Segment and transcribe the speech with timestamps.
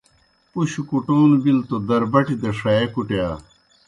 [0.51, 3.27] پُشوْ کُٹون بِلوْ تو دربٹیْ دہ ݜیے کُٹِیا